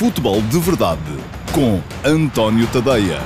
[0.00, 1.02] Futebol de Verdade
[1.54, 3.20] com António Tadeia.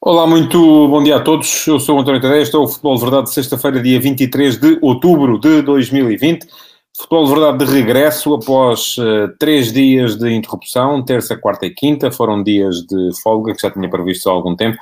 [0.00, 0.58] Olá, muito
[0.88, 1.66] bom dia a todos.
[1.66, 5.60] Eu sou António Tadeia, estou o Futebol de Verdade, sexta-feira, dia 23 de outubro de
[5.60, 6.48] 2020.
[6.98, 12.10] Futebol de Verdade de regresso após uh, três dias de interrupção, terça, quarta e quinta,
[12.10, 14.76] foram dias de folga que já tinha previsto há algum tempo.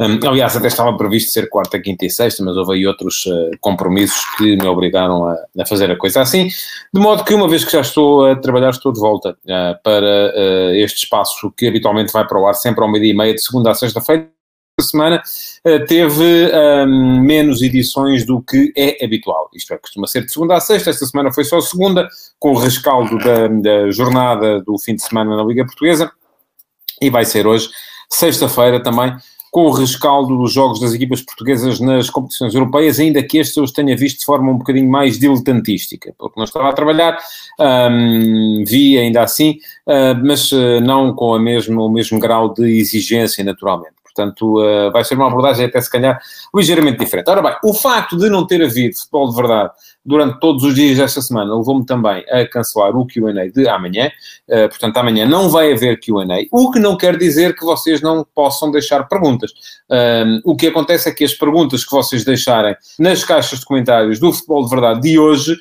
[0.00, 3.50] Um, aliás, até estava previsto ser quarta, quinta e sexta, mas houve aí outros uh,
[3.60, 6.48] compromissos que me obrigaram a, a, fazer a coisa assim.
[6.92, 10.32] De modo que, uma vez que já estou a trabalhar, estou de volta uh, para
[10.74, 13.70] este espaço que habitualmente vai para o ar sempre ao meio-dia e meia, de segunda
[13.70, 14.37] a sexta-feira
[14.82, 15.22] semana
[15.66, 16.50] uh, teve
[16.86, 19.50] um, menos edições do que é habitual.
[19.54, 22.58] Isto é, costuma ser de segunda a sexta, esta semana foi só segunda, com o
[22.58, 26.10] rescaldo da, da jornada do fim de semana na Liga Portuguesa,
[27.00, 27.68] e vai ser hoje,
[28.10, 29.14] sexta-feira também,
[29.50, 33.64] com o rescaldo dos jogos das equipas portuguesas nas competições europeias, ainda que estes eu
[33.64, 37.18] os tenha visto de forma um bocadinho mais diletantística, porque não estava a trabalhar,
[37.58, 42.78] um, vi ainda assim, uh, mas uh, não com a mesmo, o mesmo grau de
[42.78, 43.97] exigência, naturalmente.
[44.18, 46.20] Portanto, uh, vai ser uma abordagem até se calhar
[46.52, 47.30] ligeiramente diferente.
[47.30, 49.70] Ora bem, o facto de não ter havido futebol de verdade
[50.04, 54.10] durante todos os dias desta semana levou-me também a cancelar o QA de amanhã.
[54.48, 58.26] Uh, portanto, amanhã não vai haver QA, o que não quer dizer que vocês não
[58.34, 59.52] possam deixar perguntas.
[59.88, 64.18] Uh, o que acontece é que as perguntas que vocês deixarem nas caixas de comentários
[64.18, 65.56] do futebol de verdade de hoje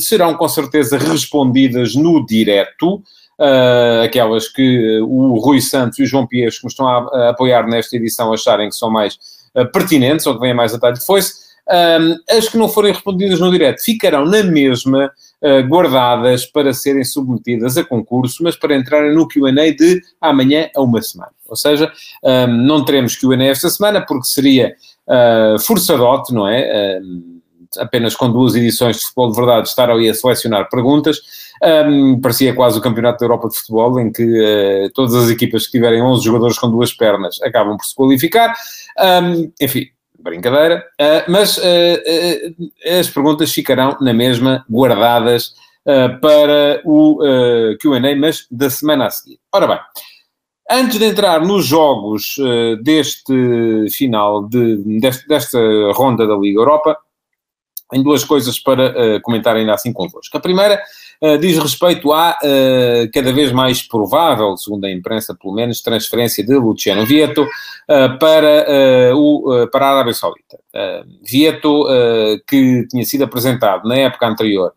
[0.00, 3.02] serão com certeza respondidas no direto
[3.38, 7.30] uh, aquelas que o Rui Santos e o João Pires, que me estão a, a
[7.30, 9.18] apoiar nesta edição, acharem que são mais
[9.54, 11.46] uh, pertinentes ou que vêm mais a talho de foice.
[11.68, 15.10] Um, as que não forem respondidas no direto ficarão na mesma
[15.42, 20.80] uh, guardadas para serem submetidas a concurso, mas para entrarem no QA de amanhã a
[20.80, 21.32] uma semana.
[21.48, 24.76] Ou seja, um, não teremos QA esta semana porque seria
[25.08, 27.00] uh, forçadote, não é?
[27.78, 31.20] Apenas com duas edições de futebol de verdade estar ali a selecionar perguntas.
[31.62, 35.66] Um, parecia quase o Campeonato da Europa de Futebol, em que uh, todas as equipas
[35.66, 38.54] que tiverem 11 jogadores com duas pernas acabam por se qualificar.
[38.98, 39.86] Um, enfim,
[40.18, 40.84] brincadeira.
[41.00, 45.54] Uh, mas uh, as perguntas ficarão na mesma, guardadas
[46.20, 47.20] para o
[47.80, 49.38] QA, mas da semana a seguir.
[49.54, 49.78] Ora bem.
[50.68, 52.34] Antes de entrar nos jogos
[52.82, 55.60] deste final, de, desta
[55.94, 56.98] ronda da Liga Europa,
[57.92, 60.36] em duas coisas para uh, comentar ainda assim convosco.
[60.36, 60.82] A primeira
[61.22, 66.44] uh, diz respeito à uh, cada vez mais provável, segundo a imprensa pelo menos, transferência
[66.44, 67.46] de Luciano Vieto
[68.18, 70.58] para, o, para a Arábia Saudita.
[71.22, 71.86] Vieto,
[72.46, 74.72] que tinha sido apresentado na época anterior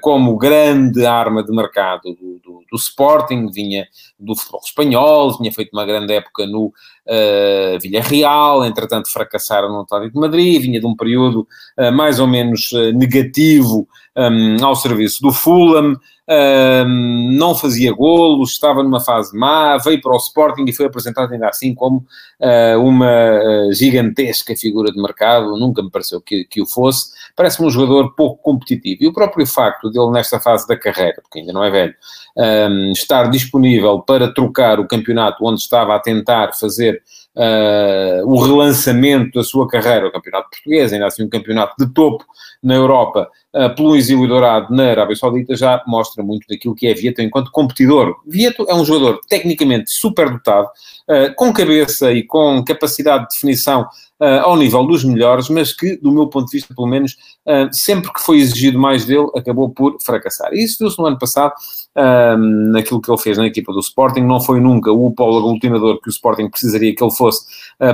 [0.00, 3.86] como grande arma de mercado do, do, do, Sporting, vinha
[4.18, 10.14] do futebol espanhol, tinha feito uma grande época no uh, Villarreal, entretanto fracassaram no Atlético
[10.14, 11.46] de Madrid, vinha de um período
[11.78, 13.86] uh, mais ou menos uh, negativo
[14.16, 15.94] um, ao serviço do Fulham,
[16.28, 21.48] não fazia golos, estava numa fase má, veio para o Sporting e foi apresentado ainda
[21.48, 22.04] assim como
[22.40, 27.68] uh, uma uh, gigantesca figura de mercado, nunca me pareceu que, que o fosse, parece-me
[27.68, 29.04] um jogador pouco competitivo.
[29.04, 31.94] E o próprio facto dele, nesta fase da carreira, porque ainda não é velho,
[32.36, 37.02] um, estar disponível para trocar o campeonato onde estava a tentar fazer
[37.36, 42.24] uh, o relançamento da sua carreira, o campeonato português, ainda assim um campeonato de topo
[42.62, 46.94] na Europa, uh, pelo exílio dourado na Arábia Saudita, já mostra muito daquilo que é
[46.94, 48.16] Vieto enquanto competidor.
[48.26, 53.86] Vieto é um jogador tecnicamente super dotado, uh, com cabeça e com capacidade de definição
[54.20, 57.12] uh, ao nível dos melhores, mas que, do meu ponto de vista, pelo menos,
[57.46, 60.52] uh, sempre que foi exigido mais dele, acabou por fracassar.
[60.52, 61.52] E isso viu-se no ano passado,
[61.96, 62.36] uh,
[62.72, 66.08] naquilo que ele fez na equipa do Sporting, não foi nunca o polo aglutinador que
[66.08, 67.46] o Sporting precisaria que ele fosse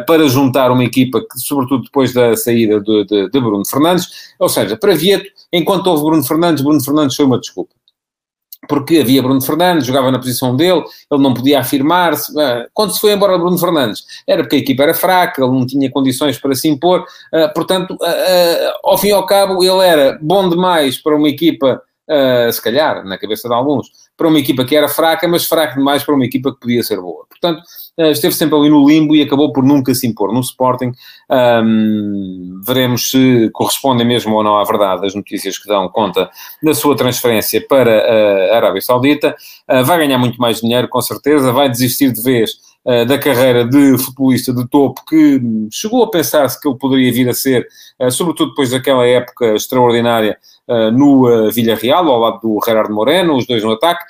[0.07, 4.07] para juntar uma equipa que, sobretudo depois da saída de, de, de Bruno Fernandes,
[4.39, 7.75] ou seja, para Vieto, enquanto houve Bruno Fernandes, Bruno Fernandes foi uma desculpa
[8.69, 12.39] porque havia Bruno Fernandes, jogava na posição dele, ele não podia afirmar-se.
[12.41, 15.67] Ah, quando se foi embora Bruno Fernandes, era porque a equipa era fraca, ele não
[15.67, 20.19] tinha condições para se impor, ah, portanto, ah, ao fim e ao cabo, ele era
[20.23, 21.83] bom demais para uma equipa,
[22.51, 26.05] se calhar, na cabeça de alguns, para uma equipa que era fraca, mas fraca demais
[26.05, 27.25] para uma equipa que podia ser boa.
[27.29, 27.63] Portanto,
[27.99, 30.93] eh, esteve sempre ali no limbo e acabou por nunca se impor no Sporting.
[31.31, 36.31] Um, veremos se correspondem mesmo ou não à verdade as notícias que dão conta
[36.63, 39.35] da sua transferência para a Arábia Saudita.
[39.69, 42.53] Uh, vai ganhar muito mais dinheiro, com certeza, vai desistir de vez
[42.85, 45.41] uh, da carreira de futebolista de topo que
[45.71, 47.67] chegou a pensar-se que ele poderia vir a ser,
[48.01, 53.37] uh, sobretudo depois daquela época extraordinária uh, no uh, Villarreal, ao lado do Gerardo Moreno,
[53.37, 54.05] os dois no ataque,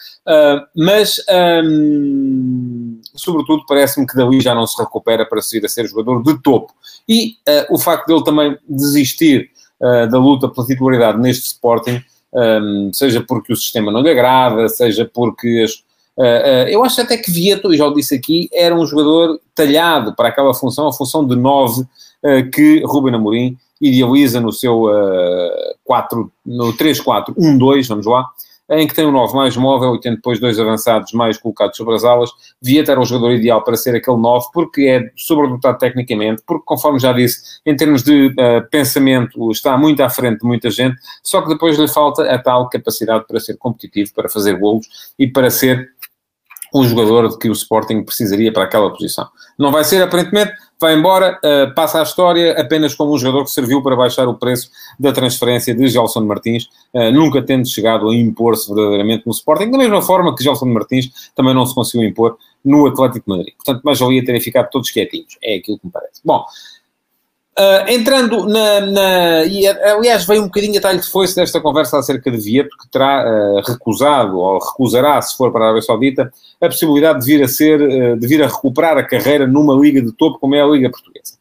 [0.77, 1.17] mas,
[1.65, 6.41] um, sobretudo, parece-me que dali já não se recupera para seguir a ser jogador de
[6.43, 6.73] topo.
[7.09, 7.37] E
[7.71, 9.51] o facto dele também desistir
[9.81, 12.01] da luta pela titularidade neste Sporting,
[12.33, 15.83] um, seja porque o sistema não lhe agrada, seja porque as,
[16.17, 19.41] Uh, uh, eu acho até que Vieto, e já o disse aqui, era um jogador
[19.55, 24.85] talhado para aquela função, a função de 9 uh, que Ruben Amorim idealiza no seu
[25.85, 28.27] 4, no 3-4-1-2, vamos lá,
[28.71, 31.95] em que tem um 9 mais móvel e tem depois dois avançados mais colocados sobre
[31.95, 32.31] as alas.
[32.63, 36.99] Vieto era o jogador ideal para ser aquele 9, porque é sobredotado tecnicamente, porque, conforme
[36.99, 38.35] já disse, em termos de
[38.71, 42.71] pensamento, está muito à frente de muita gente, só que depois lhe falta a tal
[42.71, 44.87] capacidade para ser competitivo, para fazer golos
[45.19, 45.91] e para ser
[46.75, 49.29] um jogador de que o Sporting precisaria para aquela posição.
[49.59, 53.51] Não vai ser, aparentemente, vai embora, uh, passa a história apenas como um jogador que
[53.51, 58.15] serviu para baixar o preço da transferência de Gelson Martins, uh, nunca tendo chegado a
[58.15, 62.37] impor-se verdadeiramente no Sporting, da mesma forma que Gelson Martins também não se conseguiu impor
[62.65, 63.55] no Atlético de Madrid.
[63.57, 66.21] Portanto, mais valia terem ficado todos quietinhos, é aquilo que me parece.
[66.25, 66.45] Bom,
[67.59, 71.99] Uh, entrando na, na, E aliás, veio um bocadinho a talho de foice desta conversa
[71.99, 76.33] acerca de Vieto, que terá uh, recusado, ou recusará, se for para a Arábia Saudita,
[76.59, 80.01] a possibilidade de vir a ser, uh, de vir a recuperar a carreira numa liga
[80.01, 81.35] de topo como é a Liga Portuguesa.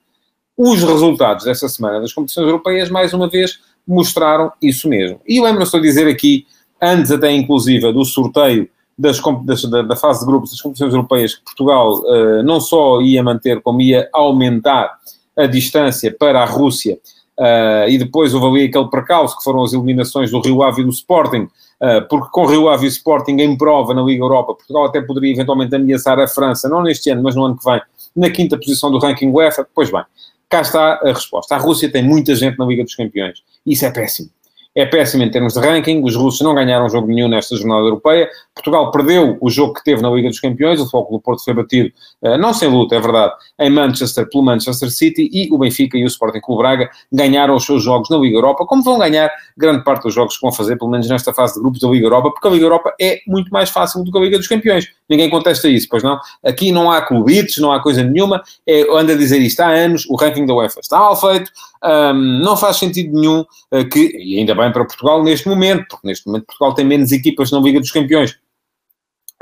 [0.57, 5.21] Os resultados desta semana das competições europeias, mais uma vez, mostraram isso mesmo.
[5.25, 6.45] E lembro-me de dizer aqui,
[6.81, 8.69] antes até inclusive do sorteio
[8.99, 12.03] das, das, da, da, fase de grupos das competições europeias, que Portugal
[12.43, 14.99] não só ia manter, como ia aumentar
[15.38, 16.98] a distância para a Rússia,
[17.39, 20.86] uh, e depois houve ali aquele percalço que foram as eliminações do Rio Ave e
[20.86, 21.44] do Sporting,
[21.81, 24.86] uh, porque com o Rio Ave e o Sporting em prova na Liga Europa, Portugal
[24.86, 27.81] até poderia eventualmente ameaçar a França, não neste ano, mas no ano que vem,
[28.16, 29.68] na quinta posição do ranking UEFA.
[29.74, 30.04] Pois bem,
[30.50, 31.56] cá está a resposta.
[31.56, 33.39] A Rússia tem muita gente na Liga dos Campeões.
[33.66, 34.30] Isso é péssimo
[34.75, 36.03] é péssimo em termos de ranking.
[36.03, 38.29] Os russos não ganharam jogo nenhum nesta jornada europeia.
[38.53, 40.79] Portugal perdeu o jogo que teve na Liga dos Campeões.
[40.79, 41.91] O Foco do Porto foi batido,
[42.23, 45.29] eh, não sem luta, é verdade, em Manchester pelo Manchester City.
[45.31, 48.65] E o Benfica e o Sporting Clube Braga ganharam os seus jogos na Liga Europa,
[48.65, 51.59] como vão ganhar grande parte dos jogos que vão fazer, pelo menos nesta fase de
[51.59, 54.21] grupos da Liga Europa, porque a Liga Europa é muito mais fácil do que a
[54.21, 54.88] Liga dos Campeões.
[55.09, 56.19] Ninguém contesta isso, pois não?
[56.45, 58.41] Aqui não há clubites, não há coisa nenhuma.
[58.68, 61.51] É, anda a dizer isto há anos, o ranking da UEFA está mal feito.
[61.83, 66.07] Um, não faz sentido nenhum uh, que, e ainda bem para Portugal neste momento, porque
[66.07, 68.31] neste momento Portugal tem menos equipas na Liga dos Campeões.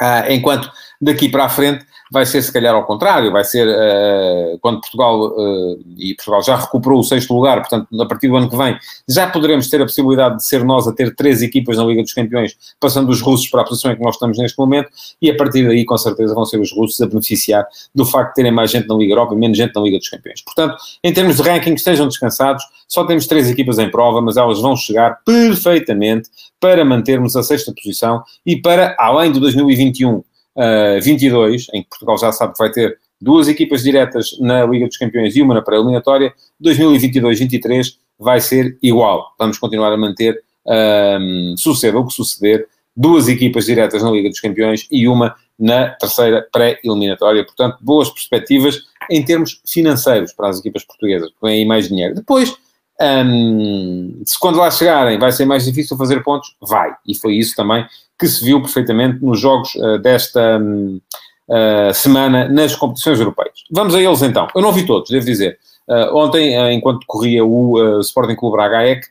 [0.02, 4.58] Uh, enquanto daqui para a frente vai ser se calhar ao contrário, vai ser uh,
[4.62, 8.50] quando Portugal, uh, e Portugal já recuperou o sexto lugar, portanto, a partir do ano
[8.50, 11.84] que vem, já poderemos ter a possibilidade de ser nós a ter três equipas na
[11.84, 14.90] Liga dos Campeões, passando os russos para a posição em que nós estamos neste momento,
[15.22, 18.36] e a partir daí, com certeza, vão ser os russos a beneficiar do facto de
[18.36, 20.42] terem mais gente na Liga Europa e menos gente na Liga dos Campeões.
[20.42, 24.60] Portanto, em termos de ranking, estejam descansados, só temos três equipas em prova, mas elas
[24.60, 26.30] vão chegar perfeitamente
[26.60, 30.24] para mantermos a sexta posição e para, além de 2021,
[30.56, 34.88] uh, 22, em que Portugal já sabe que vai ter duas equipas diretas na Liga
[34.88, 39.34] dos Campeões e uma na pré-eliminatória, 2022-23 vai ser igual.
[39.38, 44.40] Vamos continuar a manter, um, suceda o que suceder, duas equipas diretas na Liga dos
[44.40, 47.46] Campeões e uma na terceira pré-eliminatória.
[47.46, 48.80] Portanto, boas perspectivas
[49.10, 52.16] em termos financeiros para as equipas portuguesas, porque vem aí mais dinheiro.
[52.16, 52.56] Depois,
[53.02, 56.94] um, se quando lá chegarem vai ser mais difícil fazer pontos, vai.
[57.08, 57.86] E foi isso também
[58.20, 61.00] que se viu perfeitamente nos jogos uh, desta um,
[61.48, 63.64] uh, eh, semana nas competições europeias.
[63.72, 64.48] Vamos a eles então.
[64.54, 65.58] Eu não vi todos, devo dizer.
[65.88, 69.06] Uh, ontem, enquanto corria o Sporting Clube Braga EC,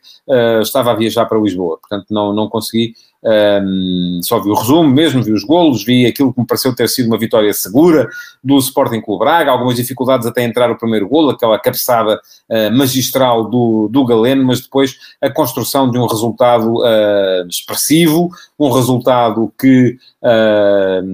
[0.61, 5.21] estava a viajar para Lisboa, portanto não, não consegui um, só vi o resumo mesmo,
[5.21, 8.07] vi os golos, vi aquilo que me pareceu ter sido uma vitória segura
[8.43, 13.49] do Sporting Clube Braga, algumas dificuldades até entrar o primeiro golo, aquela cabeçada uh, magistral
[13.49, 19.97] do, do Galeno, mas depois a construção de um resultado uh, expressivo, um resultado que
[20.23, 21.05] uh,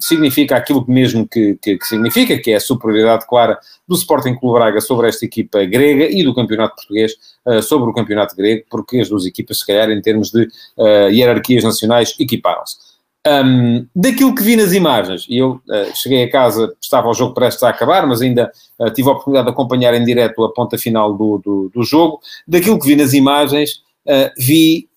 [0.00, 4.58] significa aquilo mesmo que, que, que, significa, que é a superioridade clara do Sporting Clube
[4.58, 7.14] Braga sobre esta equipa grega e do campeonato português
[7.62, 10.46] sobre o campeonato grego, porque as duas equipas, se calhar, em termos de
[10.78, 12.90] hierarquia hierarquias nacionais equiparam-se.
[13.26, 17.34] Um, daquilo que vi nas imagens, e eu uh, cheguei a casa, estava o jogo
[17.34, 20.78] prestes a acabar, mas ainda uh, tive a oportunidade de acompanhar em direto a ponta
[20.78, 22.20] final do, do, do jogo.
[22.48, 24.88] Daquilo que vi nas imagens, uh, vi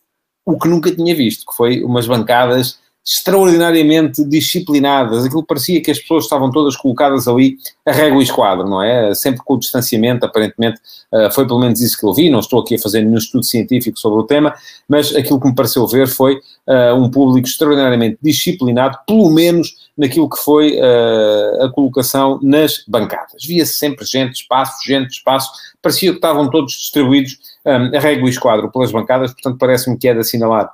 [0.45, 5.25] o que nunca tinha visto, que foi umas bancadas extraordinariamente disciplinadas.
[5.25, 9.13] Aquilo parecia que as pessoas estavam todas colocadas ali a régua e esquadro, não é?
[9.13, 10.79] Sempre com o distanciamento, aparentemente
[11.11, 12.29] uh, foi pelo menos isso que eu vi.
[12.29, 14.53] Não estou aqui a fazer nenhum estudo científico sobre o tema,
[14.87, 16.35] mas aquilo que me pareceu ver foi
[16.67, 23.43] uh, um público extraordinariamente disciplinado, pelo menos naquilo que foi uh, a colocação nas bancadas.
[23.45, 25.51] Via-se sempre gente, espaço, gente, espaço.
[25.81, 30.13] Parecia que estavam todos distribuídos um, arrego o esquadro pelas bancadas, portanto parece-me que é
[30.13, 30.71] de assinalar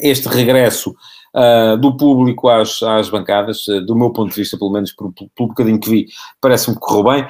[0.00, 0.94] este regresso
[1.34, 5.12] uh, do público às, às bancadas, uh, do meu ponto de vista, pelo menos pelo,
[5.12, 6.06] pelo bocadinho que vi,
[6.40, 7.26] parece-me que correu bem,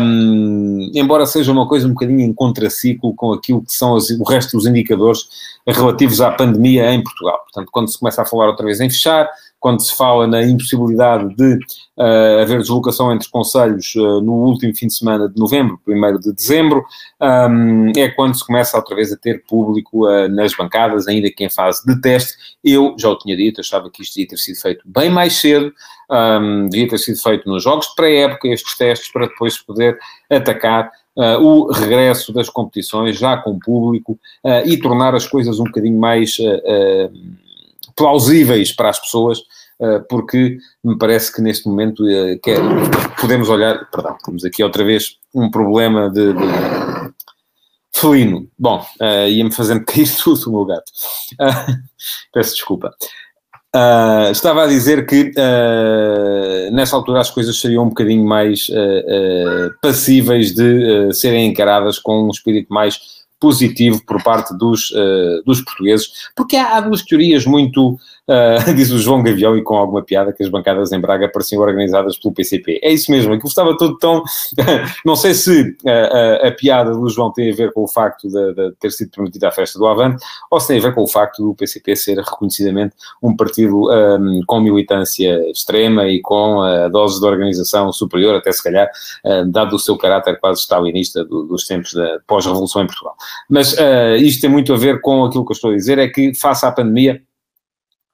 [0.00, 4.24] um, embora seja uma coisa um bocadinho em contraciclo com aquilo que são as, o
[4.24, 5.26] resto dos indicadores
[5.66, 7.38] relativos à pandemia em Portugal.
[7.44, 9.28] Portanto, quando se começa a falar outra vez em fechar,
[9.62, 11.54] quando se fala na impossibilidade de
[11.96, 16.32] uh, haver deslocação entre conselhos uh, no último fim de semana de novembro, primeiro de
[16.32, 16.84] dezembro,
[17.20, 21.44] um, é quando se começa outra vez a ter público uh, nas bancadas, ainda que
[21.44, 22.34] em fase de teste.
[22.64, 25.72] Eu já o tinha dito, achava que isto devia ter sido feito bem mais cedo,
[26.10, 29.96] um, devia ter sido feito nos jogos de pré-época, estes testes, para depois poder
[30.28, 35.64] atacar Uh, o regresso das competições já com público uh, e tornar as coisas um
[35.64, 37.12] bocadinho mais uh,
[37.96, 39.38] plausíveis para as pessoas,
[40.08, 42.04] porque me parece que neste momento
[42.42, 42.56] que é,
[43.20, 43.88] podemos olhar.
[43.90, 47.12] Perdão, temos aqui outra vez um problema de, de
[47.92, 48.48] felino.
[48.58, 48.84] Bom,
[49.28, 50.92] ia-me fazendo cair tudo o meu gato.
[52.32, 52.94] peço desculpa.
[53.74, 59.72] Uh, estava a dizer que uh, nessa altura as coisas seriam um bocadinho mais uh,
[59.80, 64.94] passíveis de serem encaradas com um espírito mais positivo por parte dos,
[65.44, 67.98] dos portugueses, porque há, há duas teorias muito
[68.28, 71.60] Uh, diz o João Gavião, e com alguma piada, que as bancadas em Braga pareciam
[71.60, 72.80] organizadas pelo PCP.
[72.82, 74.22] É isso mesmo, aquilo estava todo tão.
[75.04, 78.54] não sei se uh, a piada do João tem a ver com o facto de,
[78.54, 81.08] de, ter sido permitida a festa do Avante, ou se tem a ver com o
[81.08, 87.20] facto do PCP ser reconhecidamente um partido um, com militância extrema e com a dose
[87.20, 88.88] de organização superior, até se calhar,
[89.24, 93.16] uh, dado o seu caráter quase stalinista do, dos tempos da pós-revolução em Portugal.
[93.48, 93.76] Mas
[94.20, 96.64] isto tem muito a ver com aquilo que eu estou a dizer, é que, face
[96.64, 97.20] à pandemia,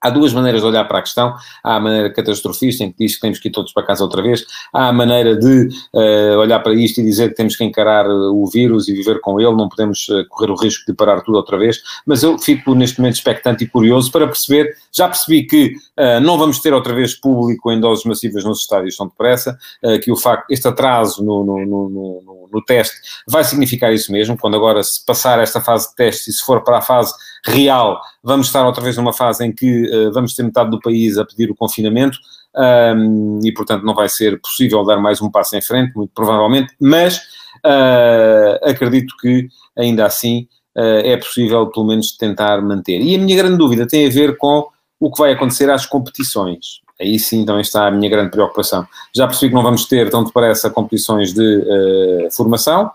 [0.00, 1.34] Há duas maneiras de olhar para a questão.
[1.62, 4.22] Há a maneira catastrofista, em que diz que temos que ir todos para casa outra
[4.22, 4.44] vez.
[4.72, 8.12] Há a maneira de uh, olhar para isto e dizer que temos que encarar eh,
[8.12, 11.36] o vírus e viver com ele, não podemos uh, correr o risco de parar tudo
[11.36, 11.80] outra vez.
[12.06, 14.72] Mas eu fico neste momento expectante e curioso para perceber.
[14.92, 18.96] Já percebi que uh, não vamos ter outra vez público em doses massivas nos estádios
[18.96, 19.58] tão depressa,
[20.02, 24.36] que o facto, este atraso no, no, no, no, no teste vai significar isso mesmo.
[24.38, 27.14] Quando agora se passar esta fase de teste e se for para a fase
[27.44, 31.18] real, vamos estar outra vez numa fase em que uh, vamos ter metade do país
[31.18, 32.18] a pedir o confinamento
[32.56, 36.74] um, e, portanto, não vai ser possível dar mais um passo em frente, muito provavelmente,
[36.80, 37.18] mas
[37.64, 43.00] uh, acredito que, ainda assim, uh, é possível, pelo menos, tentar manter.
[43.00, 44.66] E a minha grande dúvida tem a ver com
[44.98, 46.80] o que vai acontecer às competições.
[47.00, 48.84] Aí sim também está a minha grande preocupação.
[49.14, 52.90] Já percebi que não vamos ter, tão depressa, competições de formação,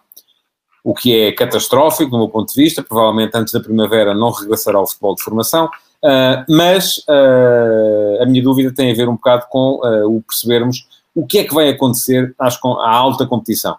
[0.83, 2.83] o que é catastrófico do meu ponto de vista.
[2.83, 5.69] Provavelmente antes da primavera não regressará ao futebol de formação,
[6.03, 10.87] uh, mas uh, a minha dúvida tem a ver um bocado com uh, o percebermos
[11.15, 13.75] o que é que vai acontecer às, à alta competição.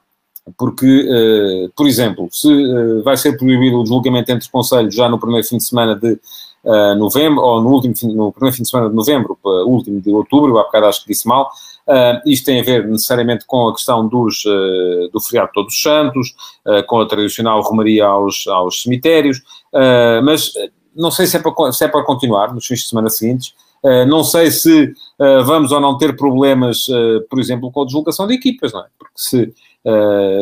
[0.59, 1.09] Porque,
[1.75, 5.57] por exemplo, se vai ser proibido o deslocamento entre os conselhos já no primeiro fim
[5.57, 6.21] de semana de
[6.99, 10.59] novembro, ou no, último fim, no primeiro fim de semana de novembro, último de outubro,
[10.59, 11.51] há bocado acho que disse mal,
[11.87, 15.75] Uh, isto tem a ver necessariamente com a questão dos, uh, do feriado de Todos
[15.75, 16.35] os Santos,
[16.67, 19.43] uh, com a tradicional romaria aos, aos cemitérios,
[20.23, 20.53] mas
[20.95, 23.55] não sei se é, para, se é para continuar nos fins de semana seguintes.
[24.09, 24.93] não sei se
[25.45, 26.87] vamos ou não ter problemas,
[27.29, 28.87] por exemplo, com a deslocação de equipas, não é?
[28.99, 29.55] Porque se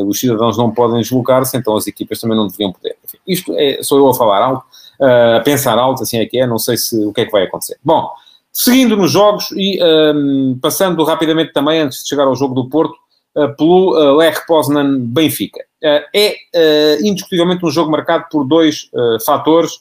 [0.06, 2.96] os cidadãos não podem deslocar-se, então as equipas também não deveriam poder.
[3.04, 4.64] Enfim, isto é, sou eu a falar alto,
[5.00, 7.42] a pensar alto, assim é que é, não sei se, o que é que vai
[7.42, 7.76] acontecer.
[7.82, 8.08] Bom,
[8.52, 12.94] Seguindo nos jogos e um, passando rapidamente também, antes de chegar ao jogo do Porto,
[13.34, 15.60] uh, pelo uh, Lech Poznan Benfica.
[15.82, 18.90] Uh, é uh, indiscutivelmente um jogo marcado por dois
[19.24, 19.72] fatores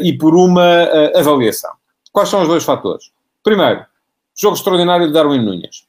[0.00, 1.70] e por uma avaliação.
[2.12, 3.10] Quais são os dois fatores?
[3.42, 3.84] Primeiro,
[4.34, 5.86] jogo extraordinário de Darwin Nunes.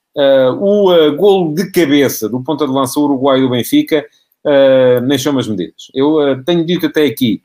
[0.59, 4.05] o uh, golo de cabeça do ponta de lança uruguaio do Benfica
[4.45, 5.89] uh, mexeu as medidas.
[5.93, 7.41] Eu tenho dito até aqui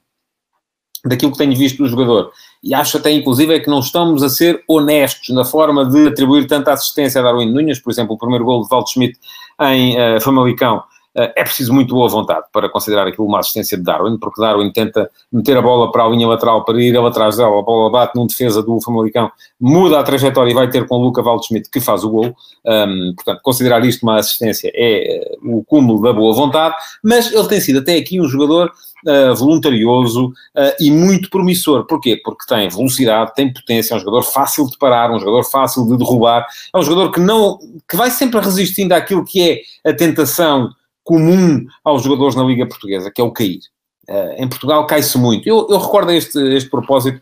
[1.05, 2.33] daquilo que tenho visto do jogador.
[2.63, 6.47] E acho até, inclusive, é que não estamos a ser honestos na forma de atribuir
[6.47, 7.81] tanta assistência a Darwin Nunes.
[7.81, 9.19] Por exemplo, o primeiro gol de Valdo Schmidt
[9.61, 13.83] em uh, Famalicão Uh, é preciso muito boa vontade para considerar aquilo uma assistência de
[13.83, 17.59] Darwin, porque Darwin tenta meter a bola para a linha lateral para ir atrás dela,
[17.59, 21.03] a bola bate num defesa do Famalicão, muda a trajetória e vai ter com o
[21.03, 22.35] Luca Waldschmidt que faz o gol.
[22.65, 27.49] Um, portanto, considerar isto uma assistência é uh, o cúmulo da boa vontade, mas ele
[27.49, 28.73] tem sido até aqui um jogador
[29.07, 31.85] uh, voluntarioso uh, e muito promissor.
[31.87, 32.21] Porquê?
[32.23, 35.97] Porque tem velocidade, tem potência, é um jogador fácil de parar, um jogador fácil de
[35.97, 40.71] derrubar, é um jogador que não, que vai sempre resistindo àquilo que é a tentação
[41.05, 43.61] comum aos jogadores na Liga Portuguesa, que é o cair.
[44.09, 45.49] Uh, em Portugal cai-se muito.
[45.49, 47.21] Eu, eu recordo este, este propósito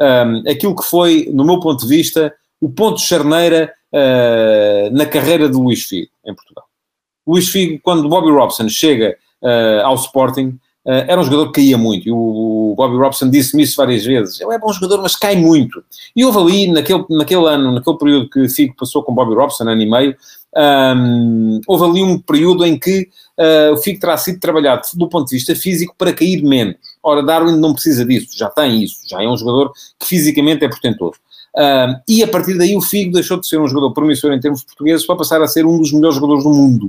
[0.00, 5.06] um, aquilo que foi, no meu ponto de vista, o ponto de charneira uh, na
[5.06, 6.64] carreira de Luís Figo, em Portugal.
[7.26, 12.08] Luís Figo, quando Bobby Robson chega uh, ao Sporting, era um jogador que caía muito,
[12.08, 14.40] e o, o Bobby Robson disse-me isso várias vezes.
[14.40, 15.84] Ele é bom jogador, mas cai muito.
[16.16, 19.80] E houve ali, naquele, naquele ano, naquele período que Figo passou com Bobby Robson, ano
[19.80, 20.16] e meio,
[20.56, 25.28] um, houve ali um período em que uh, o Figo terá sido trabalhado do ponto
[25.28, 26.76] de vista físico para cair menos.
[27.02, 30.68] Ora, Darwin não precisa disso, já tem isso, já é um jogador que fisicamente é
[30.68, 31.16] portentoso.
[31.54, 34.62] Uh, e a partir daí o Figo deixou de ser um jogador promissor em termos
[34.62, 36.86] portugueses para passar a ser um dos melhores jogadores do mundo.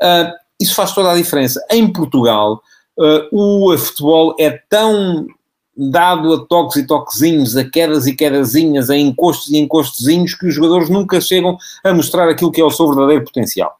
[0.00, 1.64] Uh, isso faz toda a diferença.
[1.70, 2.60] Em Portugal,
[2.98, 5.26] uh, o futebol é tão
[5.76, 10.54] dado a toques e toquezinhos, a quedas e quedazinhas, a encostos e encostozinhos, que os
[10.54, 13.76] jogadores nunca chegam a mostrar aquilo que é o seu verdadeiro potencial.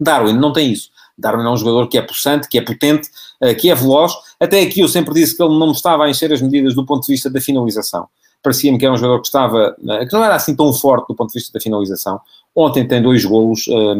[0.00, 0.90] Darwin não tem isso.
[1.16, 3.08] Darwin é um jogador que é possante, que é potente,
[3.42, 4.12] uh, que é veloz.
[4.40, 7.06] Até aqui eu sempre disse que ele não estava a encher as medidas do ponto
[7.06, 8.08] de vista da finalização.
[8.42, 11.14] Parecia-me que era um jogador que estava, uh, que não era assim tão forte do
[11.14, 12.20] ponto de vista da finalização.
[12.54, 13.94] Ontem tem dois golos uh,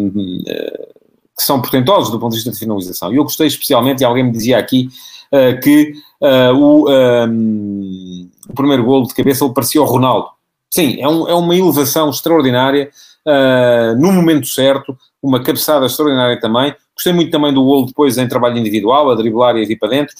[1.36, 3.12] que são portentosos do ponto de vista de finalização.
[3.12, 4.88] E eu gostei especialmente, e alguém me dizia aqui,
[5.32, 10.28] uh, que uh, o, um, ehm, o, primeiro golo de cabeça ele parecia o Ronaldo.
[10.70, 12.90] Sim, é, um, é uma elevação extraordinária,
[13.26, 16.74] uh, no momento certo, uma cabeçada extraordinária também.
[16.94, 19.88] Gostei muito também do golo depois em trabalho individual, a driblar e a vir para
[19.88, 20.14] dentro,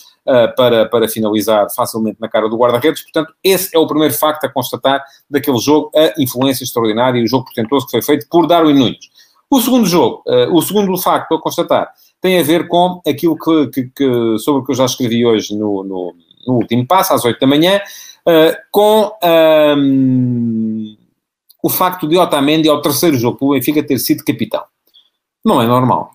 [0.57, 3.03] para, para finalizar facilmente na cara do guarda-redes.
[3.03, 7.29] Portanto, esse é o primeiro facto a constatar daquele jogo, a influência extraordinária e o
[7.29, 9.11] jogo portentoso que foi feito por Darwin Nunes.
[9.51, 11.93] O segundo jogo, o segundo facto a constatar,
[12.23, 15.57] tem a ver com aquilo que, que, que sobre o que eu já escrevi hoje
[15.57, 16.15] no, no,
[16.47, 17.81] no último passo, às 8 da manhã,
[18.27, 19.13] uh, com
[19.77, 20.97] um,
[21.61, 24.63] o facto de Otamendi, ao terceiro jogo pelo Benfica, ter sido capitão.
[25.45, 26.13] Não é normal.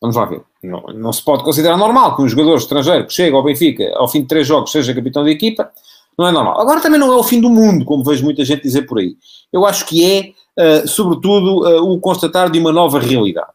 [0.00, 0.40] Vamos lá ver.
[0.62, 4.06] Não, não se pode considerar normal que um jogador estrangeiro que chega ao Benfica ao
[4.06, 5.68] fim de três jogos seja capitão da equipa.
[6.16, 6.60] Não é normal.
[6.60, 9.16] Agora também não é o fim do mundo, como vejo muita gente dizer por aí.
[9.52, 13.50] Eu acho que é uh, sobretudo, uh, o constatar de uma nova realidade,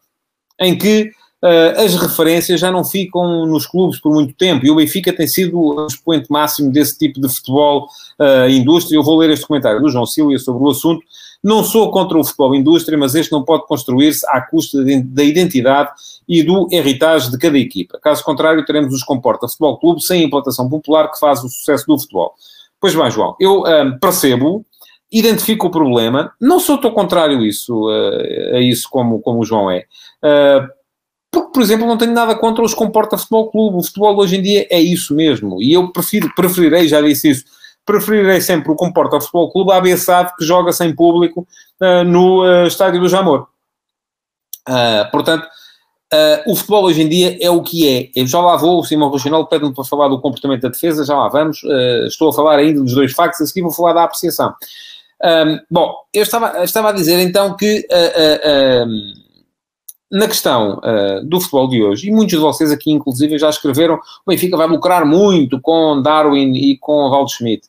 [0.60, 1.10] em que
[1.76, 5.58] as referências já não ficam nos clubes por muito tempo, e o Benfica tem sido
[5.58, 7.88] o expoente máximo desse tipo de futebol
[8.50, 8.96] indústria.
[8.96, 11.02] Eu vou ler este comentário do João Silvia sobre o assunto.
[11.42, 15.90] Não sou contra o futebol indústria, mas este não pode construir-se à custa da identidade
[16.28, 17.98] e do heritage de cada equipa.
[18.02, 21.98] Caso contrário, teremos os Comporta Futebol Clube sem implantação popular que faz o sucesso do
[21.98, 22.34] futebol.
[22.80, 24.64] Pois bem, João, eu um, percebo
[25.10, 29.70] identifico o problema, não sou tão contrário isso, a, a isso como, como o João
[29.70, 29.84] é.
[30.22, 30.68] Uh,
[31.30, 33.78] porque, por exemplo, não tenho nada contra os Comporta Futebol Clube.
[33.78, 35.62] O futebol hoje em dia é isso mesmo.
[35.62, 37.44] E eu prefiro, preferirei, já disse isso,
[37.84, 41.46] preferirei sempre o Comporta Futebol Clube à BSAD que joga sem público
[41.80, 43.46] uh, no uh, Estádio do Jamor.
[45.10, 45.46] portanto,
[46.46, 48.20] o futebol hoje em dia é o que é.
[48.20, 51.14] Eu já lá vou, o Simão Rochinol pede-me para falar do comportamento da defesa, já
[51.14, 51.62] lá vamos.
[52.06, 54.54] estou a falar ainda dos dois factos, a seguir vou falar da apreciação.
[55.22, 59.25] Um, bom, eu estava, estava a dizer então que uh, uh, uh,
[60.10, 60.80] na questão
[61.24, 64.66] do futebol de hoje, e muitos de vocês aqui inclusive já escreveram, o Benfica vai
[64.66, 67.68] lucrar muito com Darwin e com Valdo Schmidt.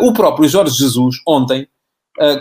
[0.00, 1.68] o próprio Jorge Jesus, ontem,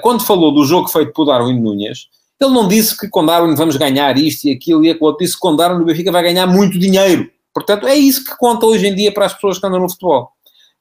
[0.02, 2.08] quando falou do jogo feito por Darwin Nunes,
[2.40, 5.40] ele não disse que com Darwin vamos ganhar isto e aquilo e aquilo disse que
[5.40, 7.30] com Darwin o Benfica vai ganhar muito dinheiro.
[7.54, 10.32] Portanto, é isso que conta hoje em dia para as pessoas que andam no futebol.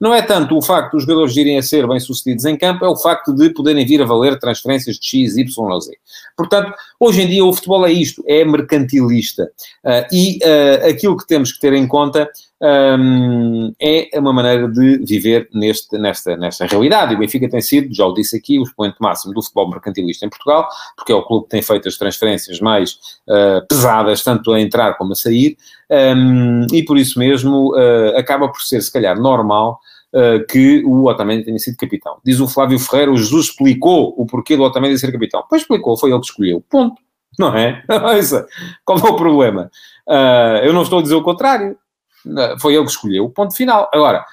[0.05, 2.95] Não é tanto o facto dos jogadores irem a ser bem-sucedidos em campo, é o
[2.95, 5.97] facto de poderem vir a valer transferências de X, Y Z.
[6.37, 9.45] Portanto, hoje em dia o futebol é isto, é mercantilista.
[9.83, 12.29] Uh, e uh, aquilo que temos que ter em conta
[12.61, 17.15] um, é uma maneira de viver neste, nesta, nesta realidade.
[17.15, 20.27] E o Benfica tem sido, já o disse aqui, o expoente máximo do futebol mercantilista
[20.27, 24.53] em Portugal, porque é o clube que tem feito as transferências mais uh, pesadas, tanto
[24.53, 25.57] a entrar como a sair,
[25.91, 27.75] um, e por isso mesmo
[28.17, 29.81] acaba por ser, se calhar, normal
[30.15, 32.19] uh, que o Otamendi tenha sido capitão.
[32.25, 35.45] Diz o Flávio Ferreira, o Jesus explicou o porquê do Otamendi ser capitão.
[35.49, 36.65] Pois explicou, foi ele que escolheu.
[36.71, 37.03] Ponto.
[37.39, 37.83] Não é?
[38.85, 39.71] Qual é o problema?
[40.09, 41.77] Uh, eu não estou a dizer o contrário.
[42.25, 43.29] Uh, foi ele que escolheu.
[43.29, 43.91] Ponto final.
[43.93, 44.25] Agora,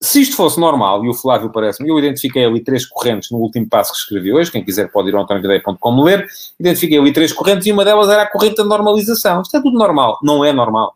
[0.00, 3.68] se isto fosse normal, e o Flávio parece-me, eu identifiquei ali três correntes no último
[3.68, 6.26] passo que escrevi hoje, quem quiser pode ir ao antoniovideia.com ler,
[6.58, 9.42] identifiquei ali três correntes e uma delas era a corrente da normalização.
[9.42, 10.18] Isto é tudo normal.
[10.22, 10.94] Não é normal.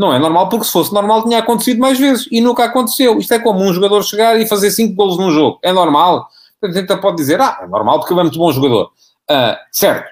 [0.00, 3.18] Não é normal, porque se fosse normal tinha acontecido mais vezes e nunca aconteceu.
[3.18, 5.58] Isto é como um jogador chegar e fazer 5 golos num jogo.
[5.62, 6.26] É normal.
[6.64, 8.92] A gente pode dizer, ah, é normal porque ele é muito bom jogador.
[9.30, 10.08] Uh, certo.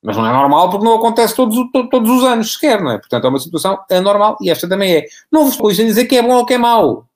[0.00, 1.56] Mas não é normal porque não acontece todos,
[1.90, 2.98] todos os anos sequer, não é?
[2.98, 5.06] Portanto, é uma situação anormal e esta também é.
[5.30, 7.08] Não vos estou a dizer que é bom ou que é mau.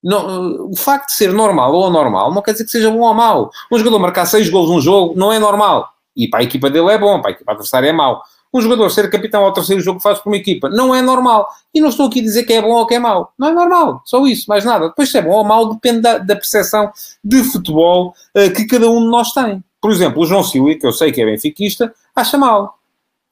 [0.00, 3.12] Não, o facto de ser normal ou anormal não quer dizer que seja bom ou
[3.12, 3.50] mau.
[3.72, 5.88] Um jogador marcar 6 golos num jogo não é normal.
[6.14, 8.90] E para a equipa dele é bom, para a equipa adversária é mau um jogador
[8.90, 11.48] ser capitão ao terceiro jogo que faz por uma equipa não é normal.
[11.72, 13.32] E não estou aqui a dizer que é bom ou que é mau.
[13.38, 14.02] Não é normal.
[14.04, 14.88] Só isso, mais nada.
[14.88, 16.92] Depois se é bom ou mau depende da, da percepção
[17.24, 19.62] de futebol uh, que cada um de nós tem.
[19.80, 22.78] Por exemplo, o João Silva, que eu sei que é benfiquista, acha mal.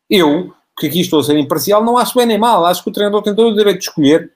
[0.08, 2.64] Eu, porque aqui estou a ser imparcial, não acho bem nem mal.
[2.64, 4.32] Acho que o treinador tem todo o direito de escolher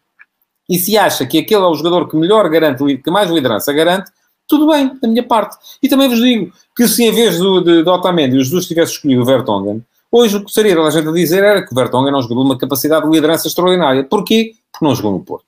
[0.69, 4.11] e se acha que aquele é o jogador que melhor garante, que mais liderança garante,
[4.47, 5.57] tudo bem, da minha parte.
[5.83, 8.93] E também vos digo que se em vez do, de, de Otamendi o Jesus tivesse
[8.93, 9.83] escolhido o Vertonghen,
[10.15, 12.57] hoje o que seria a gente a dizer era que o Vertonghen não jogou uma
[12.57, 14.05] capacidade de liderança extraordinária.
[14.05, 14.53] Porquê?
[14.71, 15.47] Porque não jogou no Porto.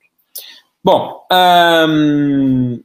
[0.83, 1.25] Bom,
[1.89, 2.81] hum,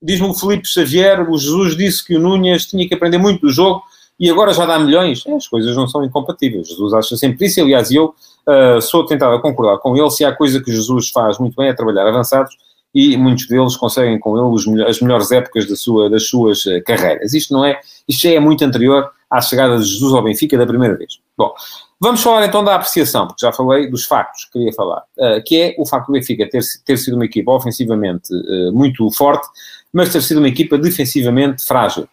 [0.00, 3.52] diz-me o Felipe Xavier, o Jesus disse que o Núñez tinha que aprender muito do
[3.52, 3.82] jogo
[4.18, 5.24] e agora já dá milhões.
[5.26, 6.68] É, as coisas não são incompatíveis.
[6.68, 8.14] Jesus acha sempre isso, aliás, eu
[8.46, 10.10] uh, sou tentado a concordar com ele.
[10.10, 12.56] Se há coisa que Jesus faz muito bem é trabalhar avançados
[12.94, 17.34] e muitos deles conseguem com ele as melhores épocas da sua, das suas uh, carreiras.
[17.34, 20.66] Isto não é, isto já é muito anterior à chegada de Jesus ao Benfica da
[20.66, 21.18] primeira vez.
[21.36, 21.52] Bom,
[22.00, 25.60] vamos falar então da apreciação, porque já falei dos factos que queria falar, uh, que
[25.60, 28.28] é o facto do Benfica ter, ter sido uma equipa ofensivamente
[28.72, 29.46] muito forte,
[29.92, 32.08] mas ter sido uma equipa defensivamente frágil.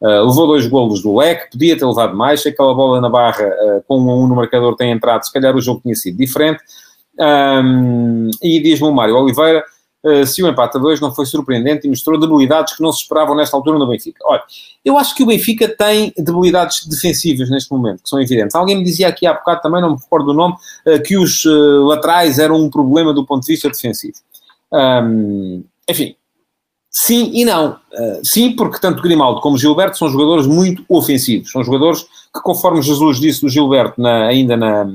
[0.00, 3.82] Uh, levou dois golos do leque, podia ter levado mais, aquela bola na barra uh,
[3.88, 6.62] com um a um no marcador tem entrado, se calhar o jogo tinha sido diferente.
[7.18, 9.64] Um, e diz-me o Mário Oliveira, uh,
[10.26, 13.34] se o empate a dois não foi surpreendente e mostrou debilidades que não se esperavam
[13.34, 14.20] nesta altura no Benfica.
[14.24, 14.42] Olha,
[14.84, 18.54] eu acho que o Benfica tem debilidades defensivas neste momento, que são evidentes.
[18.54, 20.54] Alguém me dizia aqui há bocado, também não me recordo do nome,
[21.04, 21.42] que os
[21.86, 24.18] laterais eram um problema do ponto de vista defensivo.
[25.88, 26.14] Enfim,
[26.98, 27.76] Sim e não.
[28.24, 31.50] Sim, porque tanto Grimaldo como Gilberto são jogadores muito ofensivos.
[31.50, 34.86] São jogadores que, conforme Jesus disse do Gilberto na, ainda na,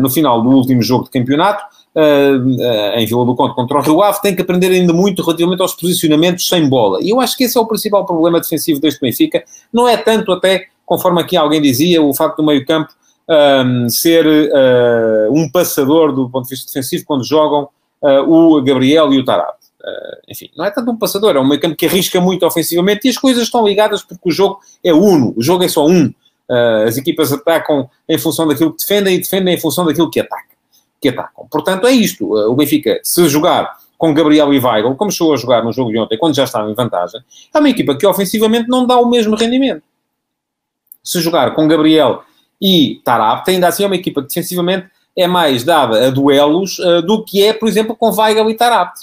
[0.00, 1.62] no final do último jogo de campeonato,
[1.94, 5.62] uh, em Vila do Conde contra o Rio Ave, têm que aprender ainda muito relativamente
[5.62, 6.98] aos posicionamentos sem bola.
[7.02, 9.44] E eu acho que esse é o principal problema defensivo deste Benfica.
[9.72, 12.92] Não é tanto até, conforme aqui alguém dizia, o facto do meio campo
[13.28, 14.26] um, ser
[15.30, 17.68] um passador do ponto de vista defensivo quando jogam
[18.26, 19.54] o Gabriel e o Tarab.
[19.84, 23.06] Uh, enfim, não é tanto um passador, é um meio campo que arrisca muito ofensivamente
[23.06, 26.06] e as coisas estão ligadas porque o jogo é uno, o jogo é só um.
[26.48, 30.20] Uh, as equipas atacam em função daquilo que defendem e defendem em função daquilo que
[30.20, 30.53] atacam.
[31.04, 31.46] Que atacam.
[31.50, 32.24] Portanto, é isto.
[32.24, 35.90] Uh, o Benfica, se jogar com Gabriel e Weigl, como chegou a jogar no jogo
[35.90, 37.20] de ontem, quando já estava em vantagem,
[37.52, 39.82] é uma equipa que ofensivamente não dá o mesmo rendimento.
[41.02, 42.22] Se jogar com Gabriel
[42.58, 47.22] e Tarap, ainda assim é uma equipa que defensivamente é mais dada a duelos do
[47.22, 48.94] que é, por exemplo, com Weigl e Tarap.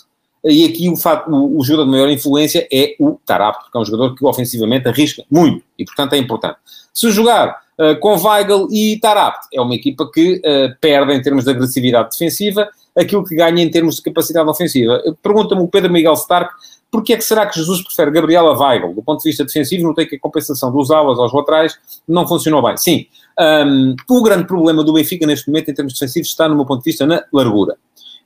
[0.43, 3.81] E aqui o, fato, o, o, jogador de maior influência é o Tarap, porque é
[3.81, 6.57] um jogador que ofensivamente arrisca muito e, portanto, é importante.
[6.91, 11.45] Se jogar uh, com Weigl e Tarap, é uma equipa que uh, perde em termos
[11.45, 15.01] de agressividade defensiva aquilo que ganha em termos de capacidade ofensiva.
[15.23, 16.53] Pergunta-me o Pedro Miguel Stark
[16.91, 18.93] porque é que será que Jesus prefere Gabriel a Weigl?
[18.93, 21.73] Do ponto de vista defensivo, notei que a compensação dos alas aos laterais
[22.05, 22.75] não funcionou bem.
[22.75, 23.05] Sim,
[23.39, 26.83] um, o grande problema do Benfica neste momento, em termos defensivos, está, no meu ponto
[26.83, 27.77] de vista, na largura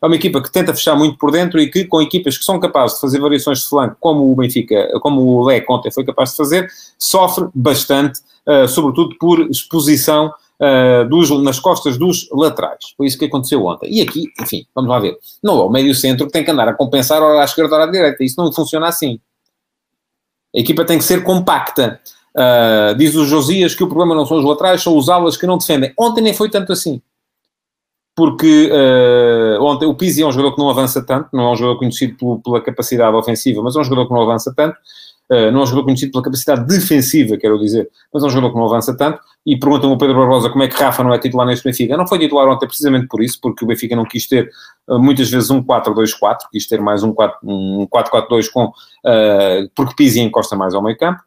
[0.02, 2.60] é uma equipa que tenta fechar muito por dentro e que, com equipas que são
[2.60, 6.32] capazes de fazer variações de flanco, como o Benfica, como o Lé ontem foi capaz
[6.32, 12.94] de fazer, sofre bastante, uh, sobretudo por exposição uh, dos, nas costas dos laterais.
[12.98, 13.90] Foi isso que aconteceu ontem.
[13.92, 15.18] E aqui, enfim, vamos lá ver.
[15.42, 17.92] Não é o meio-centro que tem que andar a compensar ora à esquerda, ora à
[17.92, 18.24] direita.
[18.24, 19.20] Isso não funciona assim.
[20.56, 22.00] A equipa tem que ser compacta.
[22.36, 25.48] Uh, diz o Josias que o problema não são os laterais, são os alas que
[25.48, 25.94] não defendem.
[25.98, 27.02] Ontem nem foi tanto assim
[28.15, 31.56] porque uh, ontem o Pizzi é um jogador que não avança tanto, não é um
[31.56, 34.78] jogador conhecido pelo, pela capacidade ofensiva, mas é um jogador que não avança tanto,
[35.30, 38.54] uh, não é um jogador conhecido pela capacidade defensiva, quero dizer, mas é um jogador
[38.54, 41.19] que não avança tanto, e perguntam ao Pedro Barbosa como é que Rafa não é
[41.19, 41.95] titular neste Benfica.
[41.95, 44.49] Não foi titular ontem precisamente por isso, porque o Benfica não quis ter
[44.88, 48.71] uh, muitas vezes um 4-2-4, quis ter mais um 4-4-2 com,
[49.75, 51.21] porque Pizzi encosta mais ao meio campo.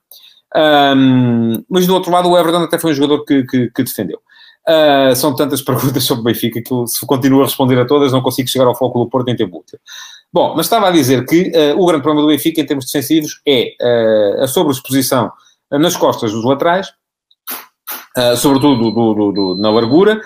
[0.56, 4.18] Um, mas do outro lado o Everton até foi um jogador que, que, que defendeu.
[4.68, 8.20] Uh, são tantas perguntas sobre o Benfica que se continuo a responder a todas, não
[8.20, 9.78] consigo chegar ao foco do Porto em tempo útil.
[10.30, 13.40] Bom, mas estava a dizer que uh, o grande problema do Benfica em termos defensivos
[13.46, 15.32] é uh, a sobreexposição
[15.70, 16.88] nas costas dos laterais,
[18.38, 20.18] sobretudo do, do, do, na largura,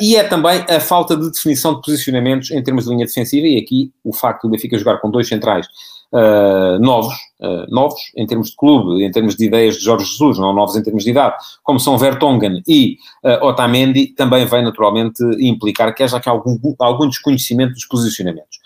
[0.00, 3.56] e é também a falta de definição de posicionamentos em termos de linha defensiva, e
[3.58, 5.66] aqui o facto do Benfica jogar com dois centrais
[6.14, 10.38] uh, novos, uh, novos em termos de clube, em termos de ideias de Jorge Jesus,
[10.38, 15.22] não novos em termos de idade, como são Vertonghen e uh, Otamendi, também vai naturalmente
[15.40, 18.58] implicar que haja aqui algum, algum desconhecimento dos posicionamentos.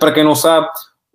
[0.00, 0.68] para quem não sabe,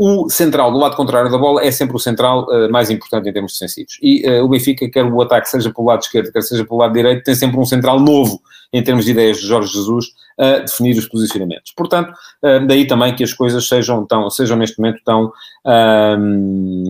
[0.03, 3.31] o central do lado contrário da bola é sempre o central uh, mais importante em
[3.31, 3.99] termos defensivos.
[4.01, 6.91] E uh, o Benfica, quer o ataque seja pelo lado esquerdo, quer seja pelo lado
[6.91, 8.41] direito, tem sempre um central novo
[8.73, 10.07] em termos de ideias de Jorge Jesus
[10.39, 11.71] a definir os posicionamentos.
[11.77, 15.31] Portanto, uh, daí também que as coisas sejam, tão, sejam neste momento tão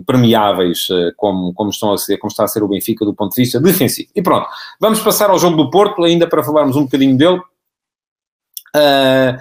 [0.07, 3.41] permeáveis como, como, estão a ser, como está a ser o Benfica do ponto de
[3.41, 4.09] vista defensivo.
[4.15, 4.47] E pronto,
[4.79, 7.41] vamos passar ao jogo do Porto, ainda para falarmos um bocadinho dele.
[8.73, 9.37] Uh,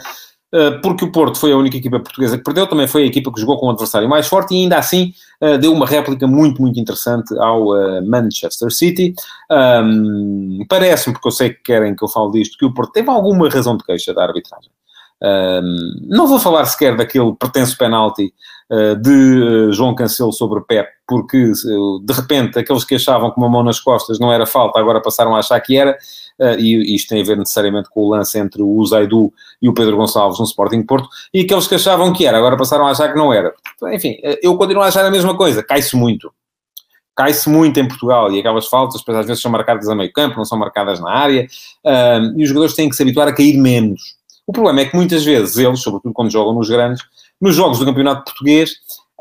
[0.83, 3.41] porque o Porto foi a única equipa portuguesa que perdeu, também foi a equipa que
[3.41, 5.13] jogou com o adversário mais forte e ainda assim
[5.61, 7.69] deu uma réplica muito, muito interessante ao
[8.05, 9.15] Manchester City.
[9.51, 13.09] Um, Parece-me, porque eu sei que querem que eu fale disto, que o Porto teve
[13.09, 14.71] alguma razão de queixa da arbitragem.
[15.23, 18.33] Um, não vou falar sequer daquele pretenso penalti
[19.01, 23.49] de uh, João Cancelo sobre Pep, porque uh, de repente aqueles que achavam que uma
[23.49, 25.99] mão nas costas não era falta, agora passaram a achar que era,
[26.59, 29.31] e isto tem a ver necessariamente com o lance entre o Zaidu
[29.61, 32.87] e o Pedro Gonçalves no Sporting Porto, e aqueles que achavam que era, agora passaram
[32.87, 33.53] a achar que não era.
[33.93, 36.33] Enfim, eu continuo a achar a mesma coisa, cai-se muito.
[37.15, 40.47] Cai-se muito em Portugal e aquelas faltas, às vezes são marcadas a meio campo, não
[40.47, 41.47] são marcadas na área,
[42.35, 44.19] e os jogadores têm que se habituar a cair menos
[44.51, 47.05] o problema é que muitas vezes eles, sobretudo quando jogam nos grandes,
[47.41, 48.73] nos jogos do campeonato português,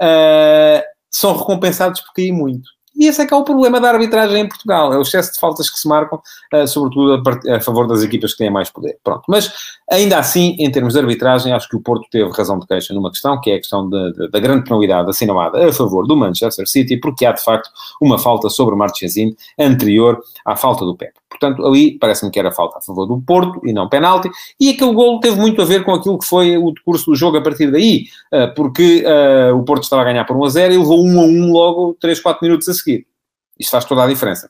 [0.01, 2.69] uh, são recompensados por cair muito.
[2.95, 5.39] E esse é que é o problema da arbitragem em Portugal, é o excesso de
[5.39, 6.19] faltas que se marcam,
[6.53, 8.97] uh, sobretudo a, a, favor das equipas que têm mais poder.
[9.01, 9.53] Pronto, mas
[9.89, 13.09] ainda assim, em termos de arbitragem, acho que o Porto teve razão de queixa numa
[13.09, 16.67] questão, que é a questão de, de, da grande penalidade assinalada a favor do Manchester
[16.67, 17.69] City, porque há de facto
[18.01, 21.13] uma falta sobre Marchesini anterior à falta do Pep.
[21.39, 24.93] Portanto, ali parece-me que era falta a favor do Porto e não penalti, e aquele
[24.93, 27.71] golo teve muito a ver com aquilo que foi o decurso do jogo a partir
[27.71, 31.03] daí, uh, porque uh, o Porto estava a ganhar por 1 a 0 e levou
[31.03, 33.05] 1 a 1 logo 3, 4 minutos a seguir.
[33.57, 34.49] Isto faz toda a diferença.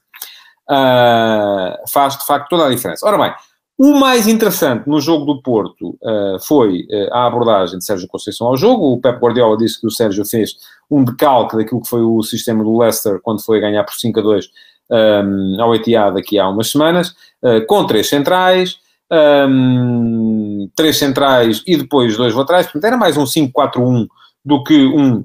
[0.69, 3.07] Uh, faz, de facto, toda a diferença.
[3.07, 3.33] Ora bem,
[3.79, 8.47] o mais interessante no jogo do Porto uh, foi uh, a abordagem de Sérgio Conceição
[8.47, 8.91] ao jogo.
[8.91, 10.57] O Pep Guardiola disse que o Sérgio fez
[10.91, 14.23] um decalque daquilo que foi o sistema do Leicester quando foi ganhar por 5 a
[14.23, 14.49] 2
[14.89, 18.77] um, ao Etihad aqui há umas semanas, uh, com três centrais,
[19.11, 22.65] um, três centrais e depois dois laterais.
[22.65, 24.07] Portanto, era mais um 5-4-1
[24.45, 25.23] do que um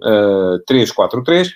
[0.68, 1.52] 3-4-3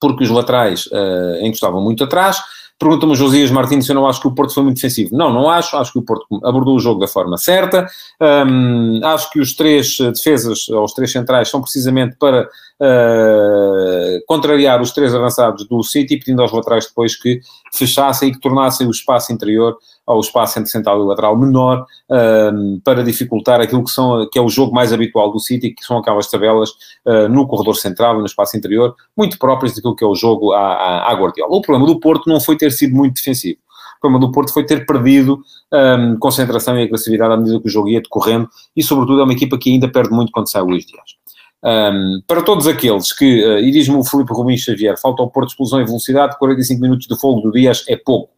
[0.00, 2.38] porque os laterais uh, encostavam muito atrás.
[2.78, 5.16] Pergunta-me o Josias Martins se eu não acho que o Porto foi muito defensivo.
[5.16, 5.76] Não, não acho.
[5.76, 7.86] Acho que o Porto abordou o jogo da forma certa.
[8.20, 12.48] Um, acho que os três defesas, ou os três centrais, são precisamente para
[12.84, 17.40] uh, contrariar os três avançados do City, pedindo aos laterais depois que
[17.72, 22.78] fechassem e que tornassem o espaço interior ao espaço entre central e lateral menor um,
[22.84, 25.96] para dificultar aquilo que, são, que é o jogo mais habitual do City, que são
[25.98, 26.70] aquelas tabelas
[27.06, 30.52] uh, no corredor central e no espaço interior, muito próprias daquilo que é o jogo
[30.52, 31.56] à, à, à Guardiola.
[31.56, 33.58] O problema do Porto não foi ter sido muito defensivo.
[33.96, 35.40] O problema do Porto foi ter perdido
[35.72, 39.32] um, concentração e agressividade à medida que o jogo ia decorrendo e, sobretudo, é uma
[39.32, 41.24] equipa que ainda perde muito quando sai o Luís Dias.
[41.64, 45.48] Um, para todos aqueles que, uh, e diz-me o Filipe Rubins Xavier, falta ao Porto
[45.48, 48.30] explosão e velocidade, 45 minutos de fogo do Dias é pouco.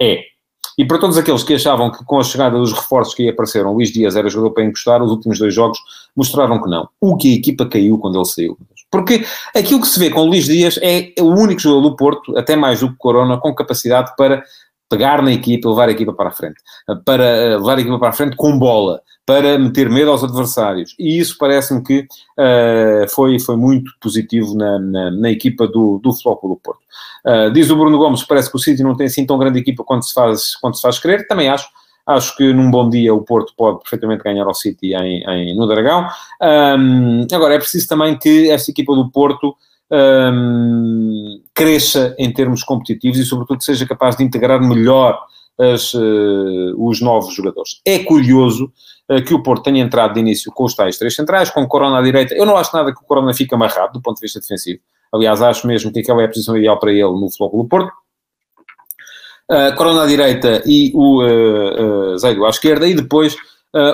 [0.00, 0.24] É,
[0.76, 3.72] e para todos aqueles que achavam que com a chegada dos reforços que aí apareceram,
[3.72, 5.78] Luís Dias era jogador para encostar, os últimos dois jogos
[6.16, 6.88] mostraram que não.
[7.00, 8.58] O que a equipa caiu quando ele saiu.
[8.90, 12.36] Porque aquilo que se vê com o Luís Dias é o único jogador do Porto,
[12.36, 14.42] até mais do que Corona, com capacidade para
[14.88, 16.56] pegar na equipa, levar a equipa para a frente,
[17.04, 20.94] para eh, levar a equipa para a frente com bola, para meter medo aos adversários.
[20.98, 26.12] E isso parece-me que uh, foi, foi muito positivo na, na, na equipa do, do
[26.12, 26.80] Futebol do Porto.
[27.24, 29.82] Uh, diz o Bruno Gomes, parece que o City não tem assim tão grande equipa
[29.82, 31.26] quanto se faz, quanto se faz querer.
[31.26, 31.66] Também acho.
[32.06, 35.66] Acho que num bom dia o Porto pode perfeitamente ganhar ao City em, em no
[35.66, 36.06] Dragão.
[36.78, 39.56] Um, agora, é preciso também que esta equipa do Porto
[39.94, 45.20] um, cresça em termos competitivos e, sobretudo, seja capaz de integrar melhor
[45.58, 47.80] as, uh, os novos jogadores.
[47.84, 48.72] É curioso
[49.08, 51.68] uh, que o Porto tenha entrado de início com os tais três centrais, com o
[51.68, 52.34] Corona à direita.
[52.34, 54.80] Eu não acho nada que o Corona fique amarrado do ponto de vista defensivo.
[55.12, 57.92] Aliás, acho mesmo que aquela é a posição ideal para ele no Futebol do Porto.
[59.50, 63.36] Uh, Corona à direita e o uh, Zaido à esquerda, e depois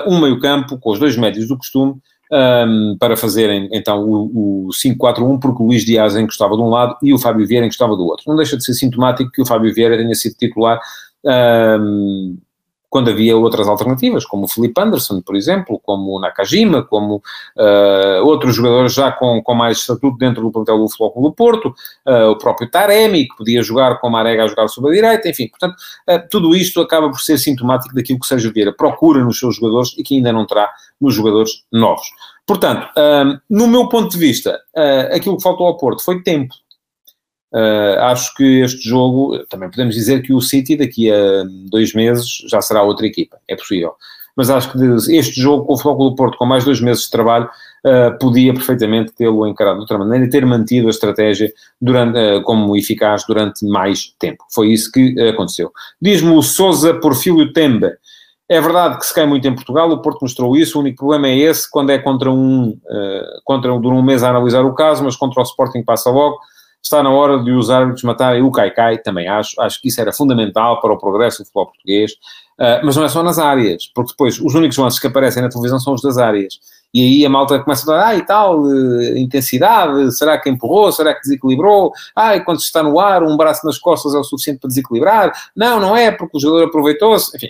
[0.05, 1.95] um meio-campo com os dois médios do costume,
[2.31, 6.95] um, para fazerem então o, o 5-4-1, porque o Luís Dias encostava de um lado
[7.01, 8.23] e o Fábio Vieira encostava do outro.
[8.27, 10.79] Não deixa de ser sintomático que o Fábio Vieira tenha sido titular
[11.25, 12.37] um,
[12.91, 17.23] quando havia outras alternativas, como o Felipe Anderson, por exemplo, como o Nakajima, como
[17.55, 21.73] uh, outros jogadores já com, com mais estatuto dentro do plantel do Futebol do Porto,
[22.05, 25.29] uh, o próprio Taremi, que podia jogar com a Marega a jogar sobre a direita,
[25.29, 25.75] enfim, portanto,
[26.09, 29.95] uh, tudo isto acaba por ser sintomático daquilo que Sérgio Vieira procura nos seus jogadores
[29.97, 32.07] e que ainda não terá nos jogadores novos.
[32.45, 32.89] Portanto,
[33.49, 34.59] no meu ponto de vista,
[35.13, 36.53] aquilo que faltou ao Porto foi tempo.
[37.53, 42.45] Uh, acho que este jogo, também podemos dizer que o City daqui a dois meses
[42.49, 43.93] já será outra equipa, é possível.
[44.37, 44.77] Mas acho que
[45.13, 47.49] este jogo com o Futebol do Porto, com mais dois meses de trabalho,
[47.85, 52.41] uh, podia perfeitamente tê-lo encarado de outra maneira e ter mantido a estratégia durante, uh,
[52.43, 54.45] como eficaz durante mais tempo.
[54.49, 55.71] Foi isso que aconteceu.
[56.01, 57.91] Diz-me o Souza Porfílio Temba.
[58.47, 61.27] É verdade que se cai muito em Portugal, o Porto mostrou isso, o único problema
[61.27, 62.77] é esse, quando é contra um,
[63.45, 66.37] contra um, dura um mês a analisar o caso, mas contra o Sporting passa logo,
[66.81, 70.11] está na hora de os árbitros matarem o Caicai, também acho, acho que isso era
[70.11, 72.11] fundamental para o progresso do futebol português,
[72.59, 75.49] uh, mas não é só nas áreas, porque depois os únicos lances que aparecem na
[75.49, 76.59] televisão são os das áreas,
[76.93, 80.91] e aí a malta começa a falar, ah, e tal, uh, intensidade, será que empurrou,
[80.91, 84.17] será que desequilibrou, ah, e quando se está no ar, um braço nas costas é
[84.17, 87.49] o suficiente para desequilibrar, não, não é, porque o jogador aproveitou-se, enfim,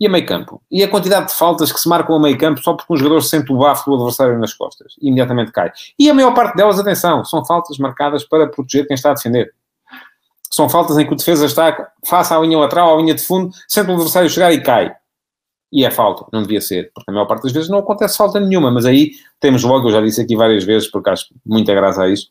[0.00, 0.62] e a meio campo?
[0.70, 3.20] E a quantidade de faltas que se marcam a meio campo só porque um jogador
[3.22, 5.72] sente o bafo do adversário nas costas e imediatamente cai.
[5.98, 9.52] E a maior parte delas, atenção, são faltas marcadas para proteger quem está a defender.
[10.50, 13.50] São faltas em que o defesa está face à linha lateral, à linha de fundo,
[13.66, 14.94] sente o adversário chegar e cai.
[15.70, 18.40] E é falta, não devia ser, porque a maior parte das vezes não acontece falta
[18.40, 22.04] nenhuma, mas aí temos logo, eu já disse aqui várias vezes, porque acho muita graça
[22.04, 22.30] a isso,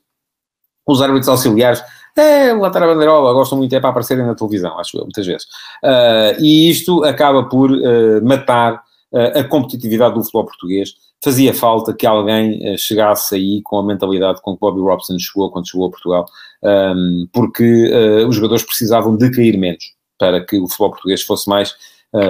[0.88, 1.84] os árbitros auxiliares
[2.20, 5.46] é, levantar a bandeirola, gostam muito, é para aparecerem na televisão, acho eu, muitas vezes.
[5.84, 10.94] Uh, e isto acaba por uh, matar uh, a competitividade do futebol português.
[11.24, 15.68] Fazia falta que alguém chegasse aí com a mentalidade com que Bobby Robson chegou quando
[15.68, 16.26] chegou a Portugal,
[16.64, 17.92] um, porque
[18.28, 19.84] os jogadores precisavam de cair menos
[20.20, 21.76] para que o futebol português fosse mais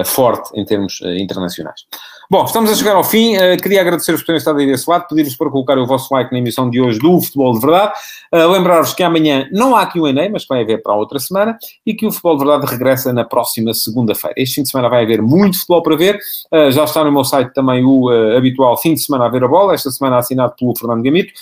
[0.06, 1.82] forte em termos internacionais.
[2.30, 3.38] Bom, estamos a chegar ao fim.
[3.38, 6.30] Uh, queria agradecer-vos por terem estado aí desse lado, pedir-vos para colocar o vosso like
[6.30, 7.94] na emissão de hoje do Futebol de Verdade.
[8.30, 11.94] Uh, Lembrar-vos que amanhã não há QA, mas vai haver para a outra semana e
[11.94, 14.34] que o Futebol de Verdade regressa na próxima segunda-feira.
[14.36, 16.20] Este fim de semana vai haver muito futebol para ver.
[16.52, 19.48] Uh, já está no meu site também o habitual fim de semana a ver a
[19.48, 21.32] bola, esta semana assinado pelo Fernando Gamito,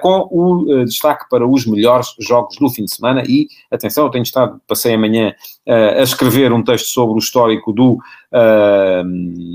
[0.00, 3.22] com o destaque para os melhores jogos do fim de semana.
[3.28, 5.34] E atenção, eu tenho estado, passei amanhã
[5.66, 7.98] a escrever um texto sobre o histórico do,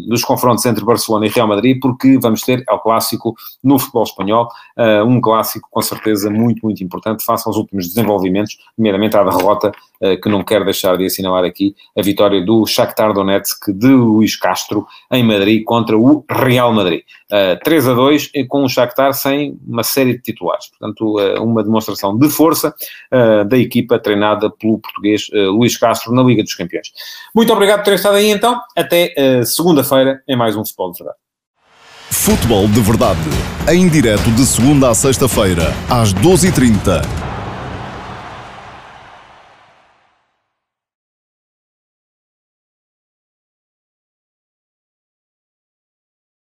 [0.08, 4.50] dos confrontos entre Barcelona e Real Madrid, porque vamos ter ao clássico no futebol espanhol,
[4.78, 9.72] uh, um clássico com certeza muito, muito importante, face aos últimos desenvolvimentos, nomeadamente à derrota,
[10.02, 14.36] uh, que não quero deixar de assinalar aqui, a vitória do Shakhtar Donetsk de Luís
[14.36, 17.02] Castro em Madrid contra o Real Madrid.
[17.32, 20.68] Uh, ah, 3 a 2, com o Shakhtar sem uma série de titulares.
[20.68, 22.74] Portanto, uma demonstração de força
[23.48, 26.88] da equipa treinada pelo português Luís Castro na Liga dos Campeões.
[27.34, 28.60] Muito obrigado por ter estado aí então.
[28.76, 31.20] Até segunda-feira em mais mais um Futebol de Verdade.
[32.10, 33.20] Futebol de Verdade,
[33.72, 37.29] em direto de segunda a sexta-feira, às 12h30